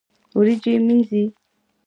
[0.35, 1.23] وريجي مينځي